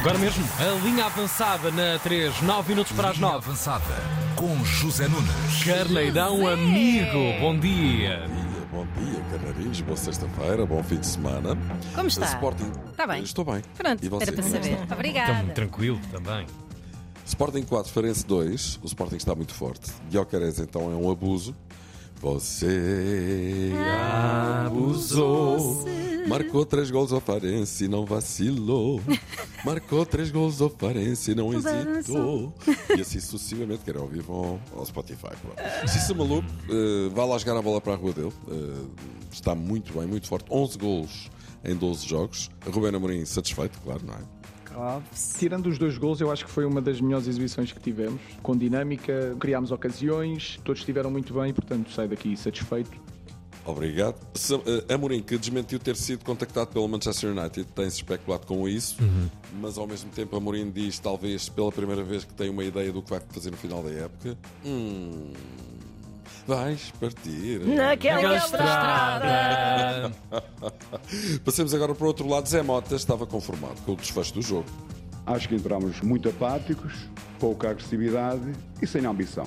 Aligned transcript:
Agora 0.00 0.18
mesmo, 0.18 0.42
a 0.58 0.82
linha 0.84 1.04
avançada 1.04 1.70
na 1.70 1.98
3, 1.98 2.40
9 2.40 2.68
minutos 2.70 2.92
para 2.92 3.10
as 3.10 3.16
Linha 3.18 3.32
9. 3.32 3.44
avançada 3.46 3.84
com 4.34 4.64
José 4.64 5.06
Nunes. 5.08 5.62
Carneirão 5.64 6.46
amigo, 6.48 7.38
bom 7.38 7.58
dia. 7.58 8.26
dia, 8.26 8.66
bom 8.72 8.86
dia, 8.96 9.20
Canarinhos. 9.30 9.80
Boa 9.82 9.96
sexta-feira, 9.98 10.64
bom 10.64 10.82
fim 10.82 10.96
de 10.96 11.06
semana. 11.06 11.56
Como 11.94 12.08
está? 12.08 12.24
Sporting. 12.26 12.72
Está 12.90 13.06
bem. 13.06 13.22
Estou 13.22 13.44
bem. 13.44 13.62
Pronto, 13.76 14.02
E 14.02 14.08
você? 14.08 14.22
era 14.22 14.32
para 14.32 14.46
é 14.46 14.48
saber. 14.48 14.78
Obrigada. 14.90 15.32
Estamos 15.32 15.54
tranquilo 15.54 16.00
também. 16.10 16.46
Sporting 17.26 17.62
4, 17.62 17.92
Farense 17.92 18.26
2. 18.26 18.80
O 18.82 18.86
Sporting 18.86 19.16
está 19.16 19.34
muito 19.34 19.52
forte. 19.52 19.92
Guiocares, 20.10 20.58
então, 20.58 20.90
é 20.90 20.94
um 20.96 21.10
abuso. 21.10 21.54
Você 22.22 23.70
abusou. 24.64 25.84
Marcou 26.30 26.64
três 26.64 26.92
gols 26.92 27.12
ao 27.12 27.20
Farense 27.20 27.84
e 27.84 27.88
não 27.88 28.06
vacilou. 28.06 29.00
Marcou 29.66 30.06
três 30.06 30.30
gols 30.30 30.60
ao 30.60 30.70
Farense 30.70 31.32
e 31.32 31.34
não 31.34 31.52
hesitou. 31.52 32.54
E 32.96 33.00
assim 33.00 33.18
sucessivamente, 33.18 33.82
quero 33.84 34.00
ouvir 34.00 34.24
ao, 34.28 34.60
ao 34.76 34.86
Spotify. 34.86 35.30
É 36.10 36.14
maluco, 36.14 36.48
eh, 36.68 37.08
vá 37.12 37.24
lá 37.24 37.38
jogar 37.38 37.56
a 37.56 37.62
bola 37.62 37.80
para 37.80 37.94
a 37.94 37.96
rua 37.96 38.12
dele. 38.12 38.32
Eh, 38.48 38.86
está 39.30 39.54
muito 39.54 39.92
bem, 39.92 40.06
muito 40.06 40.26
forte. 40.26 40.46
11 40.50 40.78
gols 40.78 41.30
em 41.64 41.74
12 41.74 42.06
jogos. 42.06 42.50
Rubén 42.66 42.94
Amorim 42.94 43.24
satisfeito, 43.24 43.80
claro, 43.80 44.02
não 44.04 44.14
é? 44.14 44.40
Tirando 45.38 45.66
os 45.66 45.78
dois 45.78 45.98
gols, 45.98 46.20
eu 46.20 46.30
acho 46.30 46.44
que 46.44 46.50
foi 46.50 46.64
uma 46.64 46.80
das 46.80 47.00
melhores 47.00 47.26
exibições 47.26 47.72
que 47.72 47.80
tivemos. 47.80 48.20
Com 48.42 48.56
dinâmica, 48.56 49.36
criámos 49.38 49.72
ocasiões, 49.72 50.60
todos 50.64 50.80
estiveram 50.80 51.10
muito 51.10 51.34
bem, 51.34 51.52
portanto 51.52 51.90
saio 51.90 52.08
daqui 52.08 52.36
satisfeito. 52.36 52.90
Obrigado. 53.64 54.16
Eh, 54.88 54.94
Amorim, 54.94 55.22
que 55.22 55.36
desmentiu 55.36 55.78
ter 55.78 55.96
sido 55.96 56.24
contactado 56.24 56.68
pelo 56.68 56.88
Manchester 56.88 57.30
United, 57.30 57.64
tem-se 57.74 57.96
especulado 57.96 58.46
com 58.46 58.68
isso, 58.68 58.96
mas 59.60 59.76
ao 59.78 59.86
mesmo 59.86 60.10
tempo 60.10 60.36
Amorim 60.36 60.70
diz, 60.70 60.98
talvez 60.98 61.48
pela 61.48 61.70
primeira 61.70 62.02
vez, 62.02 62.24
que 62.24 62.32
tem 62.34 62.48
uma 62.50 62.64
ideia 62.64 62.92
do 62.92 63.02
que 63.02 63.10
vai 63.10 63.20
fazer 63.30 63.50
no 63.50 63.56
final 63.56 63.82
da 63.82 63.90
época. 63.90 64.36
Hum, 64.64 65.32
vais 66.46 66.92
partir. 66.98 67.60
Naquela 67.60 68.36
estrada. 68.36 70.12
Passemos 71.44 71.74
agora 71.74 71.94
para 71.94 72.04
o 72.04 72.08
outro 72.08 72.26
lado. 72.28 72.48
Zé 72.48 72.62
Mota 72.62 72.96
estava 72.96 73.26
conformado 73.26 73.80
com 73.82 73.92
o 73.92 73.96
desfecho 73.96 74.34
do 74.34 74.42
jogo. 74.42 74.66
Acho 75.26 75.48
que 75.48 75.54
entramos 75.54 76.00
muito 76.00 76.28
apáticos, 76.28 76.92
pouca 77.38 77.70
agressividade 77.70 78.52
e 78.82 78.86
sem 78.86 79.04
ambição. 79.04 79.46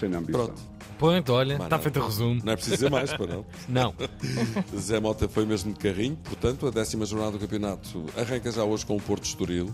Sem 0.00 0.14
ambição. 0.14 0.46
Pronto. 0.46 0.60
Ponto, 0.98 1.32
olha, 1.32 1.54
está 1.54 1.78
feito 1.78 1.98
o 2.00 2.04
resumo. 2.04 2.42
Não 2.44 2.52
é 2.52 2.56
preciso 2.56 2.76
dizer 2.76 2.90
mais, 2.90 3.10
para 3.12 3.26
não. 3.34 3.46
Não. 3.68 3.94
Zé 4.76 5.00
Mota 5.00 5.28
foi 5.28 5.46
mesmo 5.46 5.72
de 5.72 5.78
carrinho, 5.78 6.16
portanto, 6.16 6.66
a 6.66 6.70
décima 6.70 7.06
jornada 7.06 7.32
do 7.32 7.38
campeonato 7.38 8.04
arranca 8.16 8.52
já 8.52 8.64
hoje 8.64 8.84
com 8.84 8.96
o 8.96 9.00
Porto 9.00 9.24
Estoril. 9.24 9.72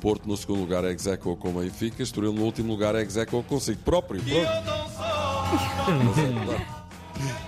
Porto 0.00 0.28
no 0.28 0.36
segundo 0.36 0.60
lugar 0.60 0.84
é 0.84 0.90
execo 0.90 1.36
com 1.36 1.50
o 1.50 1.60
Benfica, 1.60 2.02
Estoril 2.02 2.32
no 2.32 2.42
último 2.42 2.72
lugar 2.72 2.94
é 2.94 3.02
execo 3.02 3.42
consigo 3.44 3.80
próprio. 3.82 4.20
Pronto. 5.84 6.83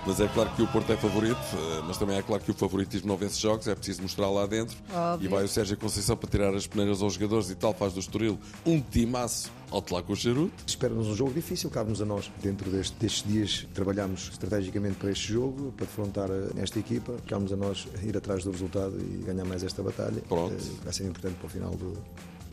Mas 0.05 0.19
é, 0.19 0.27
claro, 0.27 0.49
que 0.55 0.61
o 0.61 0.67
Porto 0.67 0.91
é 0.91 0.97
favorito, 0.97 1.37
eh, 1.53 1.81
mas 1.85 1.97
também 1.97 2.17
é 2.17 2.21
claro 2.21 2.41
que 2.43 2.51
o 2.51 2.53
favoritismo 2.53 3.07
não 3.07 3.17
vence 3.17 3.39
jogos, 3.39 3.67
é 3.67 3.75
preciso 3.75 4.01
mostrar 4.01 4.29
lá 4.29 4.45
dentro. 4.45 4.75
Óbvio. 4.93 5.25
E 5.25 5.29
vai 5.29 5.43
o 5.43 5.47
Sérgio 5.47 5.77
Conceição 5.77 6.15
para 6.15 6.29
tirar 6.29 6.53
as 6.55 6.65
peneiras 6.67 7.01
aos 7.01 7.13
jogadores 7.13 7.49
e 7.49 7.55
tal, 7.55 7.73
faz 7.73 7.93
do 7.93 7.99
Estoril 7.99 8.39
um 8.65 8.79
timaço 8.81 9.51
ao 9.69 9.83
lá 9.91 10.01
com 10.01 10.13
o 10.13 10.15
charuto. 10.15 10.53
Espera-nos 10.65 11.07
um 11.07 11.15
jogo 11.15 11.33
difícil, 11.33 11.69
cabe-nos 11.69 12.01
a 12.01 12.05
nós, 12.05 12.31
dentro 12.41 12.69
deste- 12.71 12.95
destes 12.97 13.23
dias, 13.29 13.67
trabalhamos 13.73 14.29
estrategicamente 14.31 14.95
para 14.95 15.11
este 15.11 15.33
jogo, 15.33 15.73
para 15.75 15.85
defrontar 15.85 16.29
eh, 16.29 16.49
esta 16.61 16.79
equipa. 16.79 17.15
Cabe-nos 17.27 17.51
a 17.51 17.55
nós 17.57 17.87
ir 18.03 18.15
atrás 18.17 18.43
do 18.43 18.51
resultado 18.51 18.97
e 18.99 19.23
ganhar 19.25 19.43
mais 19.45 19.63
esta 19.63 19.83
batalha. 19.83 20.21
Pronto. 20.29 20.53
Eh, 20.53 20.83
Vai 20.83 20.93
ser 20.93 21.05
importante 21.05 21.35
para 21.35 21.47
o 21.47 21.49
final 21.49 21.71
do, 21.71 21.93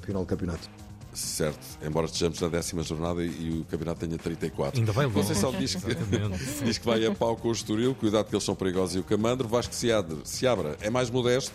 final 0.03 0.23
do 0.23 0.27
campeonato. 0.27 0.69
Certo, 1.15 1.79
embora 1.83 2.07
estejamos 2.07 2.41
na 2.41 2.49
décima 2.49 2.83
jornada 2.83 3.25
e, 3.25 3.61
o 3.61 3.65
campeonato 3.65 4.01
tenha 4.07 4.19
34. 4.19 4.81
Ainda 4.81 4.93
vai 4.93 5.07
longe. 5.07 5.17
Conceição 5.19 5.53
diz 5.53 5.75
que, 5.75 5.95
diz 6.65 6.79
que 6.79 6.85
vai 6.87 7.05
a 7.07 7.15
pau 7.15 7.37
com 7.37 7.49
o 7.49 7.53
Estoril, 7.53 7.95
cuidado 7.95 8.27
que 8.27 8.35
eles 8.35 8.45
são 8.45 8.55
perigosos 8.55 8.97
e 8.97 8.99
o 8.99 9.05
Camandro. 9.05 9.47
Vasco 9.49 9.75
Seabra, 9.75 10.17
Seabra 10.25 10.77
é 10.81 10.91
mais 10.91 11.11
modesto 11.11 11.55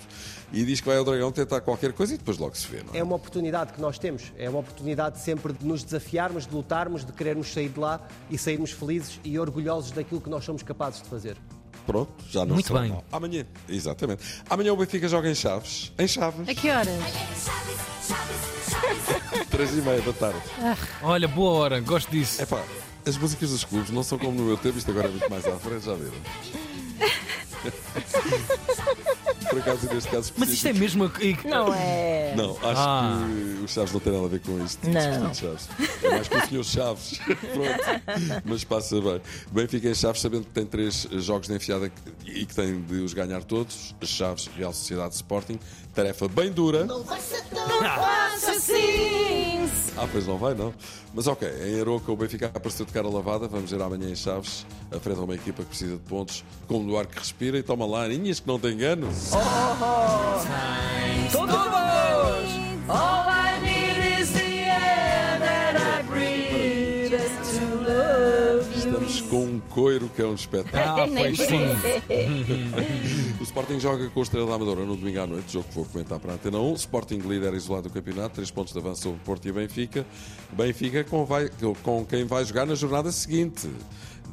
e 0.54 0.64
diz 0.64 0.80
que 0.80 0.88
vai 0.88 0.98
ao 0.98 1.04
Dragão 1.04 1.32
tentar 1.32 1.62
qualquer 1.62 1.94
coisa 1.94 2.14
e 2.14 2.18
depois 2.18 2.38
logo 2.38 2.56
se 2.56 2.68
vê, 2.68 2.82
não 2.84 2.94
é? 2.94 3.00
É 3.00 3.04
uma 3.04 3.16
oportunidade 3.16 3.74
que 3.74 3.82
nós 3.82 4.00
temos. 4.00 4.32
É 4.38 4.50
uma 4.50 4.60
oportunidade 4.60 5.20
sempre 5.20 5.54
de 5.54 5.66
nos 5.66 5.84
desafiarmos, 5.84 6.48
de 6.48 6.54
lutarmos, 6.56 7.06
de 7.06 7.12
querermos 7.12 7.52
sair 7.52 7.70
de 7.70 7.80
lá 7.80 8.02
e 8.30 8.38
sairmos 8.38 8.72
felizes 8.72 9.20
e 9.24 9.38
orgulhosos 9.38 9.92
daquilo 9.92 10.22
que 10.22 10.30
nós 10.30 10.44
somos 10.46 10.64
capazes 10.64 11.02
de 11.02 11.10
fazer. 11.10 11.38
Pronto, 11.86 12.12
já 12.30 12.46
não 12.46 12.54
Muito 12.54 12.72
bem. 12.72 12.90
mal. 12.90 13.04
Amanhã, 13.12 13.46
exatamente. 13.68 14.24
Amanhã 14.50 14.72
o 14.74 14.78
Benfica 14.78 15.08
joga 15.08 15.30
em 15.30 15.34
Chaves. 15.36 15.92
Em 15.98 16.08
Chaves, 16.08 16.48
A 16.48 16.54
que 16.54 16.70
horas? 16.70 17.79
Três 19.60 19.78
e 19.78 19.82
meia 19.82 20.02
da 20.02 20.14
tarde. 20.14 20.40
Olha, 21.02 21.28
boa 21.28 21.52
hora, 21.52 21.82
gosto 21.82 22.10
disso. 22.10 22.42
É 22.42 22.46
pá, 22.46 22.64
as 23.06 23.18
músicas 23.18 23.50
dos 23.50 23.66
clubes 23.66 23.90
não 23.90 24.04
são 24.04 24.18
como 24.18 24.32
no 24.32 24.46
meu 24.46 24.56
tempo, 24.56 24.78
isto 24.78 24.90
agora 24.90 25.08
é 25.08 25.12
muito 25.12 25.30
mais 25.30 25.46
à 25.46 25.52
frente, 25.60 25.84
já 25.86 25.96
viram? 25.96 26.14
Por 29.50 29.60
acaso, 29.60 29.88
neste 29.94 30.10
caso 30.12 30.34
Mas 30.38 30.50
isto 30.50 30.68
é 30.68 30.74
mesmo. 30.74 31.06
a- 31.06 31.48
Não 31.48 31.74
é. 31.74 32.34
Não, 32.36 32.52
acho 32.52 32.62
Ah. 32.76 33.20
que 33.58 33.64
os 33.66 33.72
Chaves 33.72 33.92
não 33.94 34.00
têm 34.00 34.14
nada 34.14 34.26
a 34.26 34.30
ver 34.30 34.40
com 34.42 34.64
isto. 34.64 34.80
Não. 34.88 35.32
Os 35.32 35.38
Chaves. 35.38 35.68
É 36.04 36.10
mais 36.10 36.28
com 36.28 36.38
o 36.38 36.48
senhor 36.48 36.64
Chaves. 36.64 37.20
Pronto. 37.26 38.42
Mas 38.46 38.64
passa 38.64 39.02
bem. 39.02 39.22
Benfica 39.52 39.90
em 39.90 39.96
Chaves, 39.96 40.22
sabendo 40.22 40.44
que 40.46 40.52
tem 40.52 40.66
três 40.66 41.08
jogos 41.14 41.48
de 41.48 41.56
enfiada 41.56 41.92
e 42.26 42.46
que 42.46 42.54
tem 42.56 42.80
de 42.82 42.96
os 43.02 43.14
ganhar 43.14 43.44
todos. 43.44 43.96
Chaves, 44.04 44.50
Real 44.56 44.72
Sociedade 44.74 45.16
Sporting. 45.16 45.60
Tarefa 45.96 46.28
bem 46.28 46.52
dura. 46.52 46.88
Ah, 49.98 50.08
pois 50.12 50.26
não 50.26 50.38
vai, 50.38 50.54
não. 50.54 50.74
Mas 51.14 51.28
ok, 51.28 51.48
em 51.68 51.82
Aroca 51.82 52.12
o 52.12 52.16
Benfica 52.16 52.46
apareceu 52.54 52.86
de 52.86 52.92
cara 52.94 53.10
lavada. 53.10 53.48
Vamos 53.48 53.72
ver 53.72 53.82
amanhã 53.82 54.08
em 54.10 54.16
Chaves. 54.16 54.66
A 54.92 55.00
frente 55.00 55.20
a 55.20 55.24
uma 55.24 55.36
equipa 55.36 55.62
que 55.64 55.70
precisa 55.70 55.94
de 55.96 56.02
pontos, 56.04 56.44
como 56.68 56.84
no 56.86 56.98
ar 56.98 57.06
que 57.06 57.18
respira. 57.20 57.58
E 57.58 57.64
toma 57.64 57.86
lá, 57.86 58.08
ninhas 58.08 58.40
que 58.40 58.48
não 58.48 58.60
tem 58.60 58.78
engano. 59.40 60.40
Estamos 68.76 69.22
com 69.22 69.44
um 69.44 69.60
coiro 69.70 70.10
que 70.16 70.22
é 70.22 70.26
um 70.26 70.34
espetáculo. 70.36 71.04
Ah, 71.04 71.08
pois 71.16 71.38
sim. 71.38 71.60
O 73.40 73.44
Sporting 73.44 73.80
joga 73.80 74.10
com 74.10 74.20
o 74.20 74.24
Estrela 74.24 74.48
da 74.48 74.56
Amadora 74.56 74.86
no 74.86 74.96
domingo 74.96 75.20
à 75.22 75.28
noite, 75.28 75.54
jogo 75.54 75.68
que 75.68 75.76
vou 75.76 75.86
comentar 75.86 76.20
para 76.20 76.32
a 76.32 76.36
Antena 76.36 76.60
1. 76.60 76.74
Sporting 76.76 77.20
líder 77.20 77.54
isolado 77.54 77.90
do 77.90 77.94
campeonato, 77.94 78.36
3 78.36 78.52
pontos 78.52 78.74
de 78.74 78.80
avanço 78.80 79.04
sobre 79.04 79.20
Porto 79.24 79.48
e 79.48 79.52
Benfica. 79.52 80.06
Benfica 80.52 81.04
com, 81.04 81.26
vai- 81.26 81.50
com 81.84 82.06
quem 82.06 82.26
vai 82.26 82.44
jogar 82.46 82.66
na 82.66 82.76
jornada 82.76 83.12
seguinte. 83.12 83.70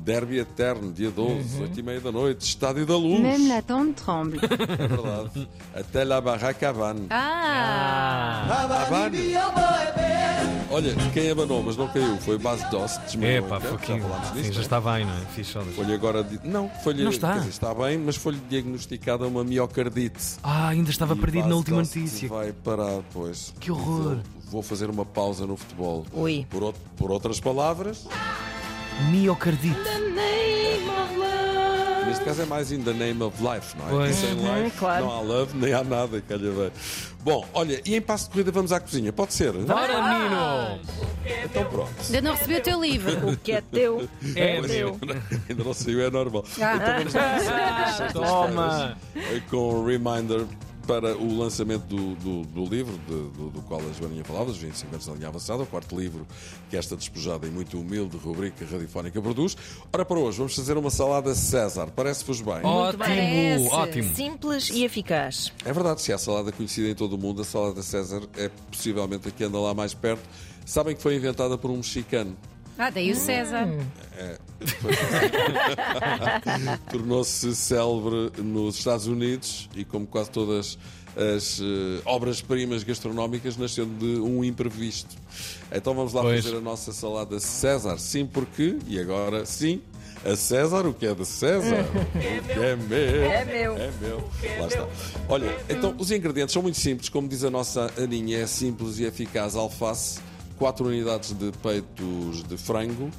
Derby 0.06 0.38
eterno, 0.38 0.92
dia 0.92 1.10
12, 1.10 1.62
8 1.62 1.80
e 1.80 1.82
meia 1.82 2.00
da 2.00 2.12
noite, 2.12 2.42
Estádio 2.46 2.86
da 2.86 2.96
Luz. 2.96 3.18
Même 3.20 3.48
la 3.48 3.60
tente 3.60 4.00
tremble. 4.04 4.38
É 4.78 4.86
verdade. 4.86 5.48
Até 5.74 6.04
La 6.04 6.20
Barraca 6.20 6.68
Havane. 6.68 7.06
Ah! 7.10 8.46
Havane. 8.86 9.34
Olha, 10.70 10.94
quem 11.12 11.30
abanou, 11.30 11.60
mas 11.62 11.76
não 11.76 11.88
caiu, 11.88 12.16
foi 12.18 12.38
Bas 12.38 12.62
Dost. 12.70 13.00
É 13.20 13.40
pá, 13.40 13.58
falámos 13.60 14.28
Sim, 14.28 14.42
disso, 14.42 14.52
já 14.52 14.52
não 14.52 14.58
é? 14.58 14.62
está 14.62 14.80
bem, 14.80 15.04
não 15.06 15.12
é? 15.12 15.20
Fiz 15.34 15.46
só 15.48 15.60
Foi-lhe 15.62 15.94
agora. 15.94 16.22
di- 16.22 16.40
Não, 16.44 16.68
foi-lhe. 16.84 17.02
Não 17.02 17.10
está. 17.10 17.38
dizer, 17.38 17.48
está 17.50 17.74
bem, 17.74 17.98
mas 17.98 18.14
foi-lhe 18.16 18.40
diagnosticada 18.48 19.26
uma 19.26 19.42
miocardite. 19.42 20.36
Ah, 20.42 20.68
ainda 20.68 20.90
estava 20.90 21.14
E 21.14 21.18
perdido 21.18 21.48
na 21.48 21.56
última 21.56 21.78
Dost 21.78 21.96
notícia. 21.96 22.28
Vai 22.28 22.52
parar, 22.52 23.00
pois. 23.12 23.52
Que 23.58 23.72
horror. 23.72 24.18
Vou 24.50 24.62
fazer 24.62 24.88
uma 24.88 25.04
pausa 25.04 25.46
no 25.46 25.56
futebol. 25.56 26.06
Ui. 26.12 26.46
Por, 26.48 26.72
por 26.96 27.10
outras 27.10 27.40
palavras, 27.40 28.06
Miocardite. 29.10 29.76
neste 32.06 32.24
caso 32.24 32.42
é 32.42 32.46
mais 32.46 32.70
in 32.72 32.82
the 32.82 32.92
name 32.92 33.22
of 33.22 33.36
life, 33.42 33.76
não 33.76 33.86
é? 33.86 33.90
Pois. 33.90 34.16
Sem 34.16 34.32
Uhum, 34.34 34.64
life 34.64 34.78
claro. 34.78 35.04
não 35.04 35.12
há 35.12 35.20
love, 35.20 35.56
nem 35.56 35.72
há 35.74 35.82
nada, 35.84 36.20
calha 36.26 36.50
bem. 36.50 36.70
Bom, 37.22 37.44
olha, 37.52 37.80
e 37.84 37.96
em 37.96 38.00
passo 38.00 38.24
de 38.26 38.30
corrida 38.30 38.52
vamos 38.52 38.72
à 38.72 38.78
cozinha, 38.80 39.12
pode 39.12 39.34
ser? 39.34 39.52
Bora, 39.52 40.02
menino! 40.18 40.80
Então 41.44 41.64
pronto. 41.64 41.90
Ainda 42.06 42.20
não 42.22 42.32
recebi 42.32 42.54
o 42.56 42.62
teu 42.62 42.80
livro. 42.80 43.12
O 43.32 43.36
que 43.36 43.52
é 43.52 43.60
teu? 43.60 44.08
É, 44.36 44.60
teu. 44.62 44.98
Ainda 45.48 45.64
não 45.64 45.74
saiu, 45.74 46.00
é 46.06 46.10
normal. 46.10 46.44
Ah. 46.60 46.74
Então 46.76 46.94
vamos 46.94 47.14
lá. 47.14 48.08
Toma! 48.12 48.96
com 49.50 49.56
o 49.56 49.84
reminder 49.86 50.44
para 50.86 51.16
o 51.16 51.38
lançamento 51.38 51.82
do, 51.84 52.14
do, 52.14 52.42
do 52.44 52.64
livro 52.64 52.92
de- 52.98 53.36
do, 53.36 53.50
do 53.50 53.62
qual 53.62 53.80
a 53.80 53.92
Joaninha 53.92 54.24
falava, 54.24 54.50
os 54.50 54.56
25 54.58 54.94
anos 54.94 55.06
da 55.06 55.12
linha 55.14 55.28
avançada, 55.28 55.62
o 55.62 55.66
quarto 55.66 55.98
livro 55.98 56.26
que 56.70 56.76
esta 56.76 56.96
despojada 56.96 57.46
e 57.46 57.50
muito 57.50 57.78
humilde 57.80 58.16
rubrica 58.16 58.64
radiofónica 58.64 59.20
produz. 59.20 59.56
Ora, 59.92 60.04
para 60.04 60.18
hoje 60.18 60.38
vamos 60.38 60.54
fazer 60.54 60.76
uma 60.76 60.90
salada 60.90 61.34
César. 61.34 61.88
Parece-vos 61.94 62.40
bem? 62.40 62.64
Ótimo, 62.64 62.98
Parece. 63.04 63.68
ótimo. 63.68 64.14
Simples 64.14 64.70
e 64.70 64.84
eficaz. 64.84 65.52
É 65.64 65.72
verdade, 65.72 66.00
se 66.02 66.12
há 66.12 66.18
salada 66.18 66.52
conhecida 66.52 66.88
em 66.88 66.94
todo 66.94 67.14
o 67.14 67.18
mundo, 67.18 67.42
a 67.42 67.44
salada 67.44 67.82
César 67.82 68.22
é 68.36 68.48
possivelmente 68.70 69.28
a 69.28 69.30
que 69.30 69.42
anda 69.44 69.58
lá 69.58 69.74
mais 69.74 69.92
perto. 69.94 70.22
Sabem 70.64 70.94
que 70.96 71.02
foi 71.02 71.16
inventada 71.16 71.56
por 71.58 71.70
um 71.70 71.76
mexicano. 71.76 72.36
Ah, 72.78 72.90
daí 72.90 73.10
o 73.10 73.16
César. 73.16 73.66
Tornou-se 76.90 77.54
célebre 77.54 78.30
nos 78.42 78.78
Estados 78.78 79.06
Unidos 79.06 79.68
e, 79.74 79.84
como 79.84 80.06
quase 80.06 80.30
todas 80.30 80.78
as 81.16 81.60
eh, 81.60 82.02
obras-primas 82.04 82.82
gastronómicas 82.82 83.56
nascendo 83.56 83.94
de 83.98 84.20
um 84.20 84.44
imprevisto. 84.44 85.16
Então 85.72 85.94
vamos 85.94 86.12
lá 86.12 86.20
Pois. 86.22 86.44
fazer 86.44 86.56
a 86.56 86.60
nossa 86.60 86.92
salada 86.92 87.38
César. 87.40 87.98
Sim, 87.98 88.26
porque, 88.26 88.76
e 88.86 88.98
agora 89.00 89.46
sim, 89.46 89.80
a 90.24 90.36
César, 90.36 90.86
o 90.86 90.92
que 90.92 91.06
é 91.06 91.14
de 91.14 91.24
César, 91.24 91.86
o 92.14 92.48
que 92.48 92.58
é 92.58 92.76
meu. 92.76 93.24
É 93.24 93.44
meu. 93.46 93.76
É 93.78 93.90
meu. 94.00 94.30
Lá 94.60 94.66
está. 94.66 94.86
Olha, 95.28 95.56
então 95.70 95.94
os 95.98 96.10
ingredientes 96.10 96.52
são 96.52 96.62
muito 96.62 96.78
simples, 96.78 97.08
como 97.08 97.26
diz 97.28 97.44
a 97.44 97.50
nossa 97.50 97.90
Aninha, 97.96 98.38
é 98.38 98.46
simples 98.46 98.98
e 98.98 99.04
eficaz. 99.04 99.56
Alface, 99.56 100.20
4 100.58 100.86
unidades 100.86 101.32
de 101.32 101.52
peitos 101.62 102.42
de 102.44 102.56
frango, 102.56 103.10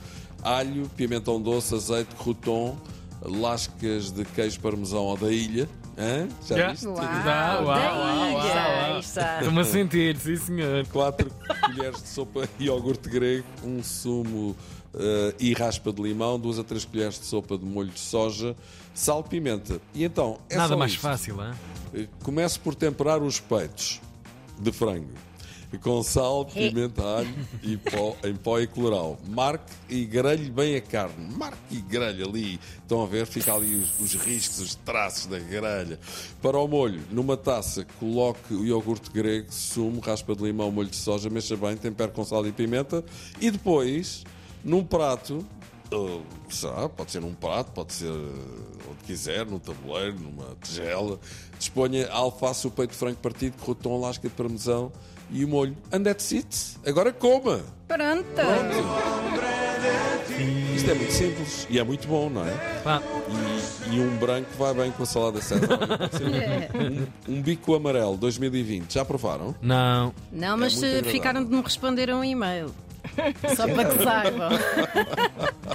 alho, 0.44 0.90
pimentão 0.96 1.42
doce, 1.42 1.76
azeite, 1.76 2.16
crouton, 2.16 2.78
lascas 3.22 4.12
de 4.12 4.24
queijo 4.26 4.60
parmesão 4.60 5.04
ou 5.04 5.18
da 5.18 5.32
ilha. 5.32 5.68
Hã? 5.98 6.28
Já 6.48 6.58
Já. 6.58 6.72
viste? 6.72 6.88
Uau, 6.88 6.96
uau, 6.98 7.66
uau, 7.66 8.34
uau, 8.34 9.00
Está. 9.00 9.38
Estou-me 9.40 9.62
a 9.62 9.64
sentir, 9.66 10.16
sim 10.18 10.36
senhor. 10.36 10.86
4 10.88 11.32
colheres 11.66 12.02
de 12.04 12.08
sopa 12.08 12.48
de 12.58 12.66
iogurte 12.66 13.10
grego, 13.10 13.46
um 13.64 13.82
sumo 13.84 14.56
eh, 14.94 15.34
e 15.40 15.54
raspa 15.54 15.92
de 15.92 16.02
limão, 16.02 16.40
2 16.40 16.60
a 16.60 16.64
3 16.64 16.86
colheres 16.86 17.20
de 17.20 17.26
sopa 17.26 17.58
de 17.58 17.66
molho 17.66 17.90
de 17.90 18.00
soja, 18.00 18.56
sal, 18.94 19.24
pimenta. 19.24 19.82
E 19.96 20.04
então, 20.04 20.38
é 20.50 20.56
Nada 20.56 20.70
só 20.70 20.78
mais 20.78 20.92
isto. 20.92 21.02
fácil, 21.02 21.44
hein? 21.44 21.54
Eh, 21.96 22.08
Comece 22.24 22.60
por 22.60 22.76
temperar 22.76 23.22
os 23.24 23.40
peitos 23.40 24.00
de 24.60 24.72
frango 24.72 25.10
com 25.82 26.02
sal, 26.02 26.46
pimenta, 26.46 27.04
alho 27.04 27.36
e 27.62 27.76
pó, 27.76 28.16
em 28.24 28.36
pó 28.36 28.60
e 28.60 28.68
colorau. 28.68 29.20
Marque 29.28 29.74
e 29.90 30.06
grelhe 30.06 30.50
bem 30.50 30.76
a 30.78 30.82
carne. 30.82 31.34
Marque 31.36 31.58
e 31.72 31.82
grelhe 31.82 32.24
ali. 32.24 32.60
Estão 32.82 33.04
a 33.04 33.06
ver? 33.06 33.26
Fica 33.26 33.54
ali 33.54 33.76
os, 33.76 34.00
os 34.00 34.14
riscos, 34.14 34.60
os 34.60 34.76
traços 34.76 35.26
da 35.26 35.40
grelha. 35.40 36.00
Para 36.42 36.58
o 36.58 36.68
molho, 36.68 37.02
numa 37.12 37.36
taça, 37.36 37.86
coloque 38.00 38.54
o 38.54 38.66
iogurte 38.66 39.12
grego, 39.12 39.48
sumo, 39.52 40.00
raspa 40.00 40.36
de 40.36 40.44
limão, 40.44 40.72
molho 40.72 40.90
de 40.90 40.96
soja, 40.96 41.30
mexa 41.30 41.58
bem, 41.58 41.76
tempere 41.76 42.12
com 42.12 42.24
sal 42.24 42.48
e 42.48 42.52
pimenta. 42.52 43.04
E 43.42 43.52
depois, 43.52 44.24
num 44.64 44.84
prato, 44.84 45.46
Sei 46.50 46.70
lá, 46.70 46.90
pode 46.90 47.12
ser 47.12 47.22
num 47.22 47.34
prato, 47.34 47.72
pode 47.72 47.94
ser 47.94 48.12
uh, 48.12 48.78
onde 48.92 49.04
quiser, 49.06 49.46
num 49.46 49.60
tabuleiro, 49.60 50.18
numa 50.20 50.56
tigela. 50.62 51.20
Disponha 51.58 52.08
a 52.10 52.16
alface, 52.18 52.68
o 52.68 52.72
peito 52.72 52.92
de 52.92 52.98
frango 52.98 53.18
partido, 53.18 53.56
crouton, 53.62 54.00
lasca 54.00 54.28
de 54.28 54.34
parmesão 54.34 54.92
e 55.32 55.44
o 55.46 55.48
molho. 55.48 55.76
And 55.92 56.04
that's 56.04 56.32
it. 56.34 56.78
Agora 56.86 57.12
coma! 57.14 57.62
Pronto. 57.88 58.28
Isto 60.76 60.92
é 60.92 60.94
muito 60.94 61.12
simples 61.14 61.68
e 61.70 61.80
é 61.80 61.84
muito 61.84 62.08
bom, 62.08 62.30
não 62.30 62.46
é? 62.46 62.52
Pá, 62.84 63.02
E, 63.90 63.96
e 63.96 64.00
um 64.00 64.18
branco 64.18 64.50
vai 64.58 64.74
bem 64.74 64.92
com 64.92 65.04
a 65.04 65.06
salada 65.06 65.42
ser 65.42 65.56
um, 67.28 67.34
um 67.38 67.42
bico 67.42 67.74
amarelo 67.76 68.18
2020. 68.18 68.94
Já 68.94 69.04
provaram? 69.06 69.56
não. 69.62 70.14
Não, 70.32 70.58
mas 70.58 70.76
muito 70.76 71.06
se 71.06 71.12
ficaram 71.12 71.44
de 71.44 71.50
me 71.50 71.62
responder 71.62 72.10
a 72.12 72.16
um 72.18 72.24
e-mail. 72.24 72.74
Só 73.56 73.68
para 73.68 73.86
que 73.86 74.04
saibam. 74.04 74.50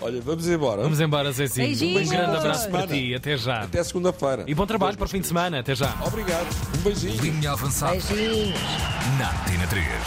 Olha, 0.00 0.20
vamos 0.20 0.48
embora. 0.48 0.82
Vamos 0.82 1.00
embora, 1.00 1.32
Zezinho. 1.32 1.66
Beijinhos. 1.68 2.08
Um 2.08 2.10
grande 2.10 2.36
abraço 2.36 2.70
para 2.70 2.86
ti. 2.86 3.14
Até 3.14 3.36
já. 3.36 3.62
Até 3.62 3.82
segunda-feira. 3.84 4.44
E 4.46 4.54
bom 4.54 4.66
trabalho 4.66 4.96
para 4.96 5.04
o 5.04 5.08
fim 5.08 5.20
de 5.20 5.26
semana. 5.26 5.60
Até 5.60 5.74
já. 5.74 5.94
Obrigado. 6.06 6.46
Um 6.78 6.82
beijinho. 6.82 7.20
Linha 7.22 7.52
avançada 7.52 7.92
Beijinhos. 7.92 8.58
na 9.18 9.30
Antena 9.30 9.66
3. 9.66 9.86